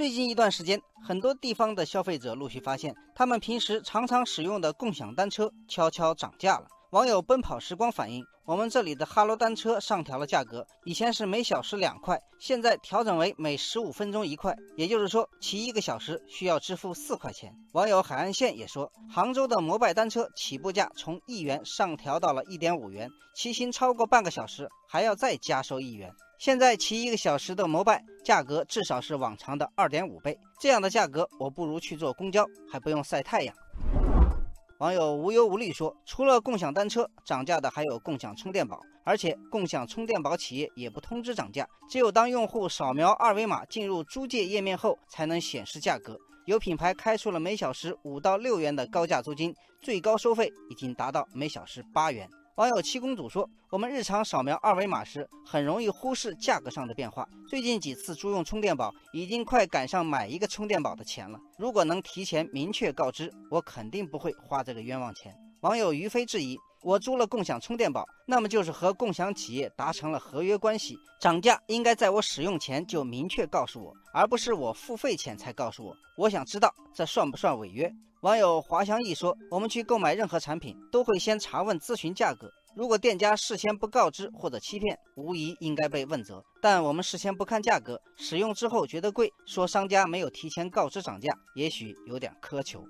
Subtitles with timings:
[0.00, 6.66] 最近一段时间，很多地方的消费者陆续发现，他们平时常常使用的共享单车悄悄涨价了。
[6.92, 17.52] 网友奔跑时光反映，我们这里的哈罗单车上调了价格，以前是每小时两块，现在调整为每十五分钟一块，也就是说骑一个小时需要支付四块钱。
[17.74, 26.10] 网友海岸线也说，杭州的摩拜单车起步价从一元上调到了一点五元，骑行超过半个小时还要再加收一元。
[26.40, 33.54] 现在骑一个小时的摩拜价格至少是往常的二点五倍，这样的价格我不如去坐公交，还不用晒太阳。
[34.78, 46.16] 网友无忧无虑说：“除了共享单车涨价的，还有共享充电宝，而且共享充电宝企业也不通知涨价，只有当用户扫描二维码进入租借页面后，才能显示价格。
[46.46, 52.26] 有品牌开出了每小时五到六元的高价租金，最高收费已经达到每小时八元。”
[52.56, 57.26] 网友七公主说：“我们日常扫描二维码时，很容易忽视价格上的变化。
[57.48, 61.38] 最近几次租用充电宝，已经快赶上买一个充电宝的钱了。
[61.58, 75.94] 如果能提前明确告知，我肯定不会花这个冤枉钱。”网友于飞质疑：“我租了共享充电宝，那么就是和共享企业达成了合约关系，涨价应该在我使用前就明确告诉我，而不是我付费前才告诉我。
[76.16, 77.92] 我想知道这算不算违约？”
[78.22, 82.50] 网友华祥义说：“我们去购买任何产品，都会先查问咨询价格。
[82.76, 86.42] 如果店家事先不告知或者欺骗，无疑应该被问责。
[86.60, 92.84] 但我们事先不看价格，使用之后觉得贵，说商家没有提前告知涨价，也许有点苛求。”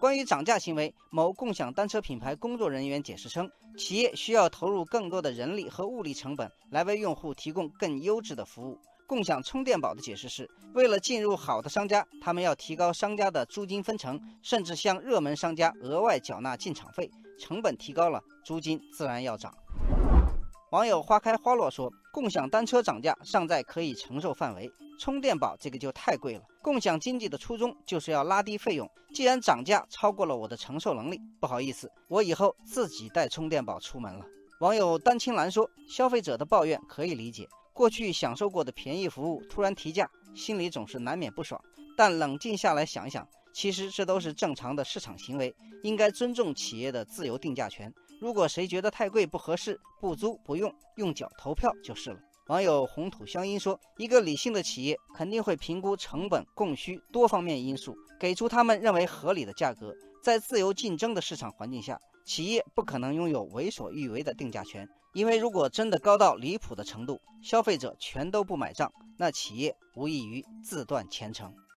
[0.00, 8.78] 关于涨价行为，某共享单车品牌工作人员解释称，企业需要投入更多的人力和物力成本，来为用户提供更优质的服务。
[9.06, 19.54] 共享充电宝的解释是，为了进入好的商家，他们要提高商家的租金分成，甚至向热门商家额外缴纳进场费，成本提高了，租金自然要涨。
[20.70, 26.42] 网友花开花落说，共享单车涨价尚在可以承受范围，充电宝这个就太贵了。
[26.62, 34.24] 共享经济的初衷就是要拉低费用，既然涨价超过了我的承受能力，不好意思，我以后自己带充电宝出门了。
[34.60, 37.48] 网友丹青兰说，消费者的抱怨可以理解。
[37.72, 41.60] 过去享受过的便宜服务突然提价，心里总是难免不爽。
[41.96, 45.52] 但冷静下来想想，其实这都是正常的市场行为，
[45.82, 47.92] 应该尊重企业的自由定价权。
[48.20, 52.20] 如果谁觉得太贵不合适，不租不用，用脚投票就是了。
[52.48, 59.94] 网友红土乡音说：“一个理性的企业肯定会评估成本、供需多方面因素，给出他们认为合理的价格。
[60.22, 71.52] 在自由竞争的市场环境下，企业不可能拥有为所欲为的定价权。”因为如果真的高到离谱的程度，消费者全都不买账，那企业无异于自断前程。